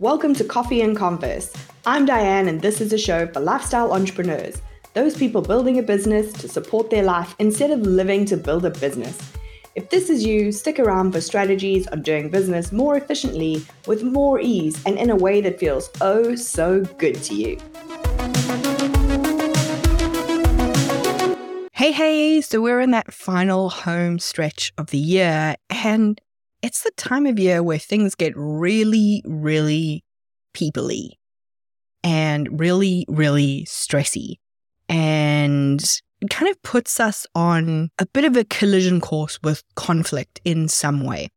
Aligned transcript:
Welcome 0.00 0.32
to 0.34 0.44
Coffee 0.44 0.80
and 0.82 0.96
Converse. 0.96 1.52
I'm 1.84 2.06
Diane, 2.06 2.46
and 2.46 2.62
this 2.62 2.80
is 2.80 2.92
a 2.92 2.98
show 2.98 3.26
for 3.26 3.40
lifestyle 3.40 3.92
entrepreneurs, 3.92 4.62
those 4.94 5.16
people 5.16 5.42
building 5.42 5.80
a 5.80 5.82
business 5.82 6.32
to 6.34 6.46
support 6.46 6.88
their 6.88 7.02
life 7.02 7.34
instead 7.40 7.72
of 7.72 7.80
living 7.80 8.24
to 8.26 8.36
build 8.36 8.64
a 8.64 8.70
business. 8.70 9.18
If 9.74 9.90
this 9.90 10.08
is 10.08 10.24
you, 10.24 10.52
stick 10.52 10.78
around 10.78 11.10
for 11.10 11.20
strategies 11.20 11.88
on 11.88 12.02
doing 12.02 12.30
business 12.30 12.70
more 12.70 12.96
efficiently, 12.96 13.66
with 13.88 14.04
more 14.04 14.38
ease, 14.38 14.80
and 14.86 14.96
in 14.96 15.10
a 15.10 15.16
way 15.16 15.40
that 15.40 15.58
feels 15.58 15.90
oh 16.00 16.36
so 16.36 16.82
good 16.98 17.20
to 17.24 17.34
you. 17.34 17.58
Hey, 21.72 21.90
hey, 21.90 22.40
so 22.40 22.60
we're 22.60 22.80
in 22.80 22.92
that 22.92 23.12
final 23.12 23.68
home 23.68 24.20
stretch 24.20 24.72
of 24.78 24.90
the 24.90 24.98
year, 24.98 25.56
and 25.70 26.20
it's 26.62 26.82
the 26.82 26.90
time 26.92 27.26
of 27.26 27.38
year 27.38 27.62
where 27.62 27.78
things 27.78 28.14
get 28.14 28.32
really, 28.36 29.22
really 29.24 30.04
peoply 30.54 31.10
and 32.02 32.60
really, 32.60 33.04
really 33.08 33.64
stressy. 33.68 34.34
And 34.88 35.80
it 36.20 36.30
kind 36.30 36.50
of 36.50 36.60
puts 36.62 36.98
us 36.98 37.26
on 37.34 37.90
a 37.98 38.06
bit 38.06 38.24
of 38.24 38.36
a 38.36 38.44
collision 38.44 39.00
course 39.00 39.38
with 39.42 39.62
conflict 39.76 40.40
in 40.44 40.68
some 40.68 41.04
way. 41.04 41.28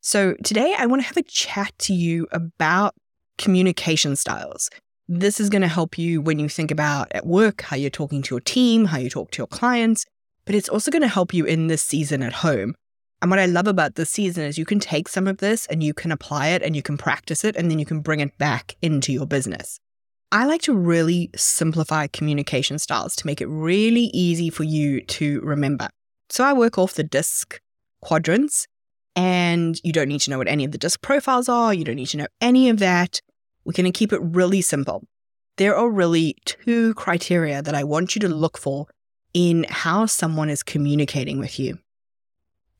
So 0.00 0.34
today 0.44 0.74
I 0.78 0.86
want 0.86 1.02
to 1.02 1.08
have 1.08 1.16
a 1.16 1.22
chat 1.22 1.72
to 1.80 1.94
you 1.94 2.26
about 2.32 2.94
communication 3.36 4.16
styles. 4.16 4.70
This 5.08 5.40
is 5.40 5.50
going 5.50 5.62
to 5.62 5.68
help 5.68 5.98
you 5.98 6.20
when 6.20 6.38
you 6.38 6.48
think 6.48 6.70
about 6.70 7.08
at 7.12 7.26
work, 7.26 7.62
how 7.62 7.76
you're 7.76 7.90
talking 7.90 8.22
to 8.22 8.34
your 8.34 8.40
team, 8.40 8.86
how 8.86 8.98
you 8.98 9.10
talk 9.10 9.30
to 9.32 9.38
your 9.38 9.46
clients, 9.46 10.04
but 10.44 10.54
it's 10.54 10.68
also 10.68 10.90
going 10.90 11.02
to 11.02 11.08
help 11.08 11.34
you 11.34 11.44
in 11.44 11.66
this 11.66 11.82
season 11.82 12.22
at 12.22 12.32
home 12.32 12.74
and 13.20 13.30
what 13.30 13.40
I 13.40 13.46
love 13.46 13.66
about 13.66 13.96
this 13.96 14.10
season 14.10 14.44
is 14.44 14.58
you 14.58 14.64
can 14.64 14.78
take 14.78 15.08
some 15.08 15.26
of 15.26 15.38
this 15.38 15.66
and 15.66 15.82
you 15.82 15.92
can 15.92 16.12
apply 16.12 16.48
it 16.48 16.62
and 16.62 16.76
you 16.76 16.82
can 16.82 16.96
practice 16.96 17.44
it 17.44 17.56
and 17.56 17.70
then 17.70 17.78
you 17.78 17.86
can 17.86 18.00
bring 18.00 18.20
it 18.20 18.38
back 18.38 18.76
into 18.80 19.12
your 19.12 19.26
business. 19.26 19.80
I 20.30 20.44
like 20.44 20.62
to 20.62 20.74
really 20.74 21.30
simplify 21.34 22.06
communication 22.06 22.78
styles 22.78 23.16
to 23.16 23.26
make 23.26 23.40
it 23.40 23.46
really 23.46 24.10
easy 24.12 24.50
for 24.50 24.62
you 24.62 25.00
to 25.00 25.40
remember. 25.40 25.88
So 26.28 26.44
I 26.44 26.52
work 26.52 26.78
off 26.78 26.94
the 26.94 27.02
DISC 27.02 27.58
quadrants, 28.02 28.66
and 29.16 29.80
you 29.82 29.92
don't 29.92 30.08
need 30.08 30.20
to 30.20 30.30
know 30.30 30.38
what 30.38 30.46
any 30.46 30.64
of 30.64 30.72
the 30.72 30.78
DISC 30.78 31.00
profiles 31.00 31.48
are. 31.48 31.72
You 31.72 31.82
don't 31.82 31.96
need 31.96 32.08
to 32.08 32.18
know 32.18 32.26
any 32.40 32.68
of 32.68 32.78
that. 32.78 33.20
We're 33.64 33.72
going 33.72 33.90
to 33.90 33.98
keep 33.98 34.12
it 34.12 34.20
really 34.22 34.60
simple. 34.60 35.02
There 35.56 35.74
are 35.74 35.90
really 35.90 36.36
two 36.44 36.94
criteria 36.94 37.62
that 37.62 37.74
I 37.74 37.82
want 37.82 38.14
you 38.14 38.20
to 38.20 38.28
look 38.28 38.58
for 38.58 38.86
in 39.32 39.64
how 39.68 40.06
someone 40.06 40.50
is 40.50 40.62
communicating 40.62 41.38
with 41.38 41.58
you 41.58 41.78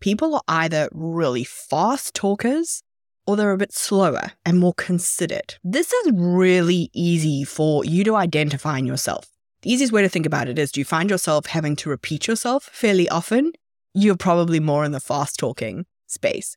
people 0.00 0.34
are 0.34 0.42
either 0.48 0.88
really 0.92 1.44
fast 1.44 2.14
talkers 2.14 2.82
or 3.26 3.36
they're 3.36 3.52
a 3.52 3.58
bit 3.58 3.72
slower 3.72 4.32
and 4.46 4.58
more 4.58 4.74
considered. 4.74 5.56
This 5.62 5.92
is 5.92 6.12
really 6.14 6.90
easy 6.94 7.44
for 7.44 7.84
you 7.84 8.02
to 8.04 8.16
identify 8.16 8.78
in 8.78 8.86
yourself. 8.86 9.26
The 9.62 9.72
easiest 9.72 9.92
way 9.92 10.02
to 10.02 10.08
think 10.08 10.24
about 10.24 10.48
it 10.48 10.58
is 10.58 10.72
do 10.72 10.80
you 10.80 10.84
find 10.84 11.10
yourself 11.10 11.46
having 11.46 11.76
to 11.76 11.90
repeat 11.90 12.26
yourself 12.26 12.70
fairly 12.72 13.08
often? 13.08 13.52
You're 13.92 14.16
probably 14.16 14.60
more 14.60 14.84
in 14.84 14.92
the 14.92 15.00
fast 15.00 15.38
talking 15.38 15.84
space. 16.06 16.56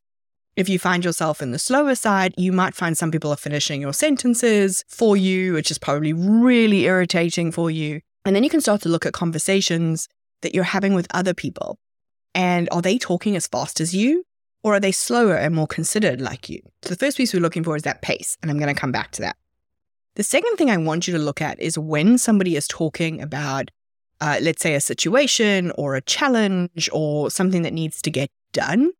If 0.55 0.69
you 0.69 0.79
find 0.79 1.03
yourself 1.03 1.41
in 1.41 1.51
the 1.51 1.59
slower 1.59 1.95
side, 1.95 2.33
you 2.37 2.51
might 2.51 2.75
find 2.75 2.97
some 2.97 3.09
people 3.09 3.31
are 3.31 3.37
finishing 3.37 3.81
your 3.81 3.93
sentences 3.93 4.83
for 4.87 5.17
you, 5.17 5.53
which 5.53 5.71
is 5.71 5.77
probably 5.77 6.13
really 6.13 6.85
irritating 6.85 7.51
for 7.51 7.71
you. 7.71 8.01
And 8.25 8.35
then 8.35 8.43
you 8.43 8.49
can 8.49 8.61
start 8.61 8.81
to 8.81 8.89
look 8.89 9.05
at 9.05 9.13
conversations 9.13 10.07
that 10.41 10.53
you're 10.53 10.63
having 10.63 10.93
with 10.93 11.07
other 11.11 11.33
people. 11.33 11.79
And 12.33 12.69
are 12.71 12.81
they 12.81 12.97
talking 12.97 13.35
as 13.35 13.47
fast 13.47 13.81
as 13.81 13.93
you? 13.93 14.25
Or 14.63 14.75
are 14.75 14.79
they 14.79 14.91
slower 14.91 15.35
and 15.35 15.55
more 15.55 15.67
considered 15.67 16.21
like 16.21 16.49
you? 16.49 16.61
So 16.83 16.89
the 16.89 16.95
first 16.95 17.17
piece 17.17 17.33
we're 17.33 17.39
looking 17.39 17.63
for 17.63 17.75
is 17.75 17.83
that 17.83 18.01
pace. 18.01 18.37
And 18.41 18.51
I'm 18.51 18.59
going 18.59 18.73
to 18.73 18.79
come 18.79 18.91
back 18.91 19.11
to 19.11 19.21
that. 19.21 19.35
The 20.15 20.23
second 20.23 20.57
thing 20.57 20.69
I 20.69 20.77
want 20.77 21.07
you 21.07 21.13
to 21.13 21.19
look 21.19 21.41
at 21.41 21.59
is 21.59 21.77
when 21.77 22.17
somebody 22.17 22.55
is 22.55 22.67
talking 22.67 23.21
about, 23.21 23.71
uh, 24.19 24.37
let's 24.41 24.61
say, 24.61 24.75
a 24.75 24.81
situation 24.81 25.71
or 25.77 25.95
a 25.95 26.01
challenge 26.01 26.89
or 26.91 27.31
something 27.31 27.61
that 27.63 27.73
needs 27.73 28.01
to 28.03 28.11
get 28.11 28.29
done, 28.51 28.91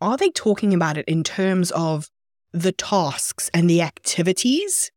are 0.00 0.16
they 0.16 0.30
talking 0.30 0.72
about 0.72 0.96
it 0.96 1.04
in 1.06 1.24
terms 1.24 1.70
of 1.72 2.08
the 2.52 2.72
tasks 2.72 3.50
and 3.52 3.68
the 3.68 3.82
activities? 3.82 4.90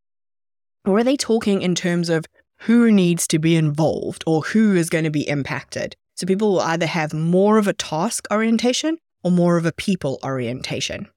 Or 0.85 0.99
are 0.99 1.03
they 1.03 1.17
talking 1.17 1.61
in 1.61 1.75
terms 1.75 2.09
of 2.09 2.25
who 2.59 2.91
needs 2.91 3.27
to 3.27 3.39
be 3.39 3.55
involved 3.55 4.23
or 4.27 4.41
who 4.41 4.75
is 4.75 4.89
going 4.89 5.03
to 5.03 5.11
be 5.11 5.27
impacted? 5.27 5.95
So 6.21 6.27
people 6.27 6.51
will 6.51 6.61
either 6.61 6.85
have 6.85 7.15
more 7.15 7.57
of 7.57 7.67
a 7.67 7.73
task 7.73 8.27
orientation 8.29 8.99
or 9.23 9.31
more 9.31 9.57
of 9.57 9.65
a 9.65 9.71
people 9.71 10.19
orientation. 10.23 11.07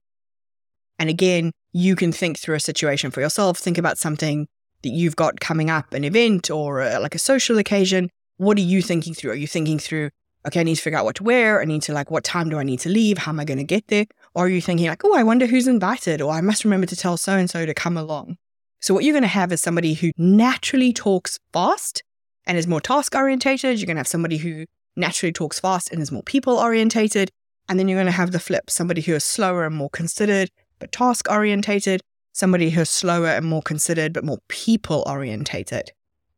And 0.97 1.11
again, 1.11 1.51
you 1.73 1.95
can 1.95 2.11
think 2.11 2.39
through 2.39 2.55
a 2.55 2.59
situation 2.59 3.11
for 3.11 3.21
yourself, 3.21 3.59
think 3.59 3.77
about 3.77 3.99
something 3.99 4.47
that 4.81 4.89
you've 4.89 5.15
got 5.15 5.39
coming 5.39 5.69
up, 5.69 5.93
an 5.93 6.03
event 6.05 6.49
or 6.49 6.81
a, 6.81 6.99
like 6.99 7.13
a 7.13 7.19
social 7.19 7.59
occasion. 7.59 8.09
What 8.37 8.57
are 8.57 8.61
you 8.61 8.81
thinking 8.81 9.13
through? 9.13 9.29
Are 9.29 9.35
you 9.35 9.45
thinking 9.45 9.77
through, 9.77 10.09
okay, 10.47 10.61
I 10.61 10.63
need 10.63 10.77
to 10.77 10.81
figure 10.81 10.97
out 10.97 11.05
what 11.05 11.17
to 11.17 11.23
wear. 11.23 11.61
I 11.61 11.65
need 11.65 11.83
to 11.83 11.93
like, 11.93 12.09
what 12.09 12.23
time 12.23 12.49
do 12.49 12.57
I 12.57 12.63
need 12.63 12.79
to 12.79 12.89
leave? 12.89 13.19
How 13.19 13.31
am 13.31 13.39
I 13.39 13.45
going 13.45 13.59
to 13.59 13.63
get 13.63 13.89
there? 13.89 14.05
Or 14.33 14.45
are 14.45 14.49
you 14.49 14.59
thinking 14.59 14.87
like, 14.87 15.05
oh, 15.05 15.15
I 15.15 15.21
wonder 15.21 15.45
who's 15.45 15.67
invited, 15.67 16.19
or 16.19 16.33
I 16.33 16.41
must 16.41 16.63
remember 16.63 16.87
to 16.87 16.95
tell 16.95 17.15
so 17.15 17.37
and 17.37 17.47
so 17.47 17.67
to 17.67 17.75
come 17.75 17.95
along. 17.95 18.37
So 18.79 18.95
what 18.95 19.03
you're 19.03 19.13
going 19.13 19.21
to 19.21 19.27
have 19.27 19.51
is 19.51 19.61
somebody 19.61 19.93
who 19.93 20.13
naturally 20.17 20.93
talks 20.93 21.37
fast 21.53 22.01
and 22.47 22.57
is 22.57 22.65
more 22.65 22.81
task 22.81 23.13
orientated. 23.13 23.79
You're 23.79 23.85
going 23.85 23.97
to 23.97 23.99
have 23.99 24.07
somebody 24.07 24.37
who 24.37 24.65
naturally 24.95 25.33
talks 25.33 25.59
fast 25.59 25.91
and 25.91 26.01
is 26.01 26.11
more 26.11 26.23
people 26.23 26.57
orientated. 26.57 27.31
And 27.67 27.79
then 27.79 27.87
you're 27.87 27.97
going 27.97 28.05
to 28.05 28.11
have 28.11 28.31
the 28.31 28.39
flip 28.39 28.69
somebody 28.69 29.01
who 29.01 29.13
is 29.13 29.23
slower 29.23 29.65
and 29.65 29.75
more 29.75 29.89
considered, 29.89 30.49
but 30.79 30.91
task 30.91 31.27
orientated, 31.29 32.01
somebody 32.31 32.69
who's 32.69 32.89
slower 32.89 33.27
and 33.27 33.45
more 33.45 33.61
considered, 33.61 34.13
but 34.13 34.23
more 34.23 34.39
people 34.47 35.03
orientated. 35.07 35.91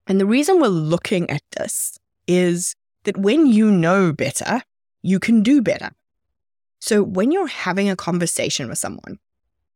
And 0.07 0.21
the 0.21 0.25
reason 0.25 0.59
we're 0.59 0.67
looking 0.67 1.29
at 1.29 1.41
this 1.57 1.97
is 2.27 2.75
that 3.03 3.17
when 3.17 3.45
you 3.45 3.71
know 3.71 4.13
better, 4.13 4.61
you 5.01 5.19
can 5.19 5.43
do 5.43 5.61
better. 5.61 5.91
So 6.79 7.03
when 7.03 7.31
you're 7.31 7.47
having 7.47 7.89
a 7.89 7.95
conversation 7.95 8.69
with 8.69 8.77
someone, 8.77 9.19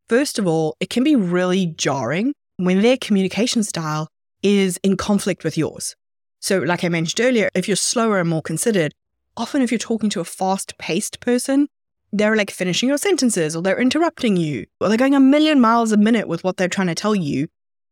first 0.08 0.40
of 0.40 0.48
all, 0.48 0.78
it 0.80 0.90
can 0.90 1.04
be 1.04 1.16
really 1.16 1.66
jarring 1.66 2.34
when 2.58 2.82
their 2.82 2.98
communication 2.98 3.64
style 3.64 4.08
is 4.44 4.80
in 4.84 4.98
conflict 4.98 5.44
with 5.44 5.58
yours. 5.58 5.96
So, 6.42 6.58
like 6.60 6.84
I 6.84 6.90
mentioned 6.90 7.26
earlier, 7.26 7.50
if 7.54 7.68
you're 7.68 7.78
slower 7.78 8.20
and 8.20 8.28
more 8.28 8.42
considered, 8.42 8.94
often 9.38 9.62
if 9.62 9.72
you're 9.72 9.78
talking 9.78 10.10
to 10.10 10.20
a 10.20 10.26
fast 10.26 10.76
paced 10.80 11.20
person, 11.20 11.68
they're 12.12 12.36
like 12.36 12.50
finishing 12.50 12.90
your 12.90 12.98
sentences 12.98 13.56
or 13.56 13.62
they're 13.62 13.80
interrupting 13.80 14.36
you 14.36 14.66
or 14.82 14.90
they're 14.90 14.98
going 14.98 15.16
a 15.16 15.20
million 15.20 15.62
miles 15.62 15.92
a 15.92 15.98
minute 15.98 16.28
with 16.28 16.44
what 16.44 16.58
they're 16.58 16.68
trying 16.68 16.88
to 16.88 16.96
tell 16.96 17.16
you 17.16 17.48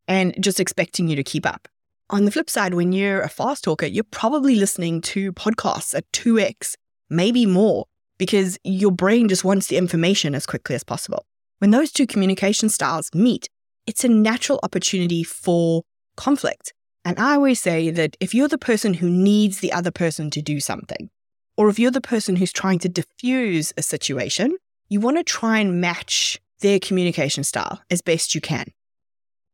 and 0.07 0.35
just 0.43 0.59
expecting 0.59 1.07
you 1.07 1.15
to 1.15 1.23
keep 1.23 1.45
up. 1.45 1.67
On 2.09 2.25
the 2.25 2.31
flip 2.31 2.49
side, 2.49 2.73
when 2.73 2.91
you're 2.91 3.21
a 3.21 3.29
fast 3.29 3.63
talker, 3.63 3.85
you're 3.85 4.03
probably 4.03 4.55
listening 4.55 4.99
to 5.01 5.31
podcasts 5.33 5.95
at 5.95 6.11
2x, 6.11 6.75
maybe 7.07 7.45
more, 7.45 7.85
because 8.17 8.57
your 8.63 8.91
brain 8.91 9.27
just 9.27 9.45
wants 9.45 9.67
the 9.67 9.77
information 9.77 10.33
as 10.33 10.47
quickly 10.47 10.75
as 10.75 10.83
possible. 10.83 11.23
When 11.59 11.69
those 11.69 11.91
two 11.91 12.07
communication 12.07 12.69
styles 12.69 13.11
meet, 13.13 13.47
it's 13.85 14.03
a 14.03 14.09
natural 14.09 14.59
opportunity 14.63 15.23
for 15.23 15.83
conflict. 16.15 16.73
And 17.05 17.19
I 17.19 17.35
always 17.35 17.61
say 17.61 17.89
that 17.91 18.17
if 18.19 18.33
you're 18.33 18.47
the 18.47 18.57
person 18.57 18.95
who 18.95 19.09
needs 19.09 19.59
the 19.59 19.71
other 19.71 19.91
person 19.91 20.29
to 20.31 20.41
do 20.41 20.59
something, 20.59 21.09
or 21.57 21.69
if 21.69 21.79
you're 21.79 21.91
the 21.91 22.01
person 22.01 22.35
who's 22.35 22.51
trying 22.51 22.79
to 22.79 22.89
diffuse 22.89 23.73
a 23.77 23.81
situation, 23.81 24.57
you 24.89 24.99
want 24.99 25.17
to 25.17 25.23
try 25.23 25.59
and 25.59 25.79
match 25.79 26.39
their 26.59 26.79
communication 26.79 27.43
style 27.43 27.81
as 27.89 28.01
best 28.01 28.35
you 28.35 28.41
can. 28.41 28.65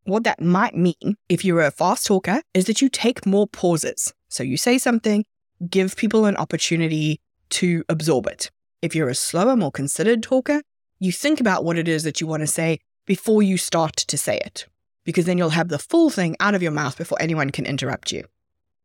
What 0.04 0.24
that 0.24 0.42
might 0.42 0.76
mean, 0.76 1.18
if 1.30 1.44
you're 1.44 1.62
a 1.62 1.72
fast 1.72 2.06
talker, 2.06 2.42
is 2.54 2.66
that 2.66 2.82
you 2.82 2.90
take 2.90 3.26
more 3.26 3.48
pauses. 3.48 4.14
So 4.30 4.44
you 4.44 4.58
say 4.58 4.78
something, 4.78 5.26
give 5.70 5.96
people 5.96 6.26
an 6.26 6.38
opportunity 6.38 7.20
to 7.52 7.84
absorb 7.90 8.28
it. 8.28 8.52
If 8.82 8.96
you're 8.96 9.10
a 9.10 9.16
slower, 9.16 9.56
more 9.56 9.72
considered 9.72 10.22
talker, 10.22 10.62
you 11.00 11.12
think 11.12 11.40
about 11.40 11.64
what 11.64 11.78
it 11.78 11.88
is 11.88 12.04
that 12.04 12.22
you 12.22 12.28
want 12.28 12.42
to 12.42 12.48
say 12.48 12.80
before 13.06 13.42
you 13.42 13.58
start 13.58 13.96
to 13.96 14.18
say 14.18 14.38
it 14.38 14.68
because 15.06 15.26
then 15.26 15.38
you'll 15.38 15.50
have 15.52 15.70
the 15.70 15.80
full 15.80 16.10
thing 16.10 16.36
out 16.40 16.56
of 16.56 16.62
your 16.62 16.72
mouth 16.72 16.98
before 16.98 17.22
anyone 17.22 17.52
can 17.52 17.66
interrupt 17.66 18.12
you. 18.12 18.26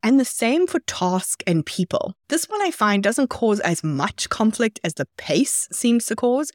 And 0.03 0.19
the 0.19 0.25
same 0.25 0.67
for 0.67 0.81
task 0.81 1.43
and 1.47 1.67
people. 1.67 2.15
This 2.29 2.47
one 2.49 2.63
I 2.63 2.71
find 2.71 3.03
doesn't 3.03 3.29
cause 3.29 3.61
as 3.61 3.85
much 3.85 4.29
conflict 4.29 4.81
as 4.83 4.95
the 4.95 5.09
pace 5.19 5.69
seems 5.73 6.07
to 6.07 6.17
cause. 6.17 6.53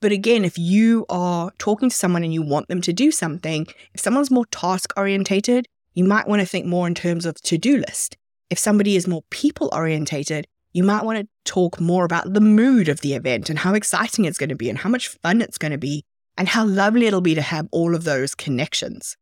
But 0.00 0.12
again, 0.12 0.44
if 0.44 0.58
you 0.58 1.06
are 1.08 1.50
talking 1.58 1.88
to 1.88 1.96
someone 1.96 2.22
and 2.22 2.32
you 2.32 2.42
want 2.42 2.68
them 2.68 2.80
to 2.82 2.92
do 2.92 3.10
something, 3.10 3.66
if 3.94 4.00
someone's 4.00 4.30
more 4.30 4.46
task 4.46 4.92
orientated, 4.96 5.66
you 5.94 6.04
might 6.04 6.28
want 6.28 6.40
to 6.40 6.46
think 6.46 6.66
more 6.66 6.86
in 6.86 6.94
terms 6.94 7.26
of 7.26 7.40
to 7.42 7.56
do 7.56 7.78
list. 7.78 8.16
If 8.50 8.58
somebody 8.58 8.96
is 8.96 9.08
more 9.08 9.22
people 9.30 9.70
orientated, 9.72 10.46
you 10.72 10.84
might 10.84 11.04
want 11.04 11.20
to 11.20 11.28
talk 11.44 11.80
more 11.80 12.04
about 12.04 12.34
the 12.34 12.40
mood 12.40 12.88
of 12.88 13.00
the 13.00 13.14
event 13.14 13.48
and 13.48 13.60
how 13.60 13.74
exciting 13.74 14.24
it's 14.24 14.38
going 14.38 14.50
to 14.50 14.56
be 14.56 14.68
and 14.68 14.78
how 14.78 14.90
much 14.90 15.08
fun 15.08 15.40
it's 15.40 15.58
going 15.58 15.72
to 15.72 15.78
be 15.78 16.04
and 16.36 16.48
how 16.48 16.64
lovely 16.64 17.06
it'll 17.06 17.20
be 17.20 17.34
to 17.34 17.42
have 17.42 17.68
all 17.70 17.94
of 17.94 18.04
those 18.04 18.34
connections. 18.34 19.16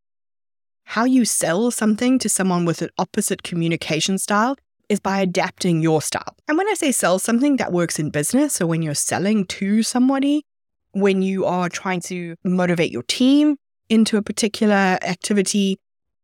How 0.85 1.05
you 1.05 1.25
sell 1.25 1.70
something 1.70 2.19
to 2.19 2.29
someone 2.29 2.64
with 2.64 2.82
an 2.82 2.91
opposite 2.99 3.43
communication 3.43 4.19
style 4.19 4.56
is 4.88 5.00
by 5.00 5.20
adapting 5.20 5.81
your 5.81 6.03
style. 6.03 6.37
And 6.49 6.59
when 6.59 6.69
I 6.69 6.75
say 6.75 6.93
sell 6.93 7.19
something 7.19 7.56
that 7.56 7.73
works 7.73 7.99
in 7.99 8.11
business, 8.11 8.61
or 8.61 8.67
when 8.67 8.82
you're 8.82 8.94
selling 8.94 9.47
to 9.47 9.82
somebody, 9.82 10.44
when 10.93 11.23
you 11.23 11.47
are 11.47 11.69
trying 11.69 12.00
to 12.03 12.37
motivate 12.44 12.93
your 12.93 13.05
team, 13.05 13.56
into 13.93 14.17
a 14.17 14.23
particular 14.23 14.99
activity 15.03 15.79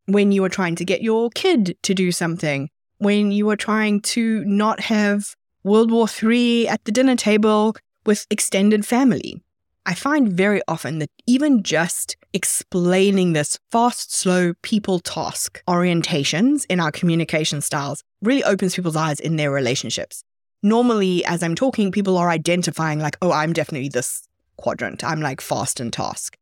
when 0.06 0.32
you 0.32 0.43
are 0.43 0.49
trying 0.49 0.75
to 0.75 0.87
get 0.87 1.02
your 1.02 1.29
kid 1.31 1.76
to 1.82 1.93
do 1.93 2.11
something, 2.11 2.70
when 2.96 3.31
you 3.31 3.49
are 3.50 3.56
trying 3.56 4.00
to 4.00 4.43
not 4.46 4.81
have 4.81 5.34
World 5.64 5.91
War 5.91 6.06
III 6.23 6.67
at 6.67 6.82
the 6.84 6.93
dinner 6.93 7.14
table 7.14 7.76
with 8.06 8.26
extended 8.31 8.87
family. 8.87 9.43
I 9.87 9.95
find 9.95 10.33
very 10.33 10.61
often 10.69 10.99
that 10.99 11.11
even 11.27 11.63
just 11.63 12.17
explaining 12.33 13.33
this 13.33 13.59
fast, 13.71 14.15
slow 14.15 14.53
people 14.63 15.01
task 15.01 15.63
orientations 15.67 16.67
in 16.69 16.79
our 16.79 16.93
communication 16.93 17.61
styles 17.61 18.03
really 18.21 18.45
opens 18.45 18.75
people's 18.75 18.97
eyes 18.97 19.21
in 19.21 19.37
their 19.37 19.51
relationships. 19.51 20.25
Normally, 20.63 21.25
as 21.25 21.43
I'm 21.43 21.55
talking, 21.55 21.93
people 21.93 22.19
are 22.19 22.29
identifying, 22.29 22.99
like, 22.99 23.17
oh, 23.23 23.33
I'm 23.33 23.53
definitely 23.53 23.89
this 23.89 24.29
quadrant. 24.57 25.05
I'm 25.05 25.21
like 25.21 25.41
fast 25.41 25.81
and 25.81 25.93
task. 25.93 26.37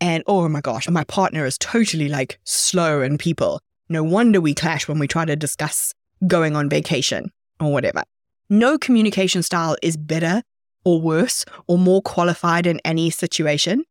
And 0.00 0.24
oh 0.26 0.48
my 0.48 0.60
gosh, 0.60 0.88
my 0.88 1.04
partner 1.04 1.44
is 1.46 1.56
totally 1.58 2.08
like 2.08 2.38
slow 2.44 3.00
and 3.00 3.18
people. 3.18 3.60
No 3.88 4.02
wonder 4.02 4.40
we 4.40 4.54
clash 4.54 4.88
when 4.88 4.98
we 4.98 5.06
try 5.06 5.24
to 5.24 5.36
discuss 5.36 5.94
going 6.26 6.56
on 6.56 6.68
vacation 6.68 7.30
or 7.60 7.72
whatever. 7.72 8.02
No 8.48 8.78
communication 8.78 9.42
style 9.42 9.76
is 9.82 9.96
better 9.96 10.42
or 10.84 11.00
worse 11.00 11.44
or 11.66 11.78
more 11.78 12.02
qualified 12.02 12.66
in 12.66 12.80
any 12.84 13.10
situation. 13.10 13.84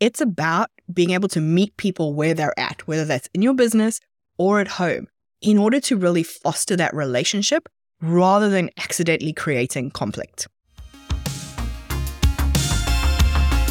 It's 0.00 0.20
about 0.20 0.70
being 0.92 1.10
able 1.10 1.28
to 1.28 1.40
meet 1.40 1.76
people 1.76 2.14
where 2.14 2.34
they're 2.34 2.58
at, 2.58 2.86
whether 2.86 3.04
that's 3.04 3.28
in 3.34 3.42
your 3.42 3.54
business 3.54 4.00
or 4.38 4.60
at 4.60 4.68
home, 4.68 5.08
in 5.40 5.58
order 5.58 5.80
to 5.80 5.96
really 5.96 6.22
foster 6.22 6.76
that 6.76 6.94
relationship 6.94 7.68
rather 8.00 8.48
than 8.48 8.70
accidentally 8.76 9.32
creating 9.32 9.90
conflict. 9.90 10.48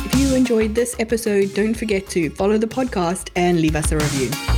If 0.06 0.16
you 0.20 0.36
enjoyed 0.36 0.76
this 0.76 0.96
episode, 1.00 1.54
don't 1.54 1.74
forget 1.74 2.08
to 2.10 2.30
follow 2.32 2.58
the 2.58 2.68
podcast 2.68 3.30
and 3.36 3.62
leave 3.62 3.76
us 3.76 3.92
a 3.92 3.98
review. 3.98 4.55